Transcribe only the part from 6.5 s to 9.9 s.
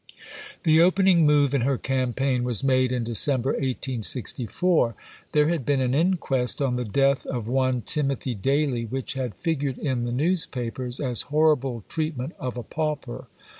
on the death of one Timothy Daly, which had figured